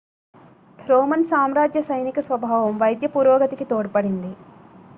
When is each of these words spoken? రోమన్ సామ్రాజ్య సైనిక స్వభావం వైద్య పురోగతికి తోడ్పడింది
రోమన్ 0.79 1.25
సామ్రాజ్య 1.25 1.81
సైనిక 1.81 2.19
స్వభావం 2.19 2.73
వైద్య 2.77 3.07
పురోగతికి 3.07 3.65
తోడ్పడింది 3.65 4.31